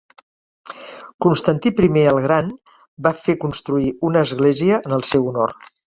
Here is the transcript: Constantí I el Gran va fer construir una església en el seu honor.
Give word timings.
Constantí 1.25 1.73
I 1.89 2.03
el 2.13 2.21
Gran 2.23 2.49
va 3.09 3.11
fer 3.27 3.37
construir 3.45 3.93
una 4.11 4.25
església 4.29 4.81
en 4.91 4.97
el 4.99 5.07
seu 5.13 5.29
honor. 5.35 5.59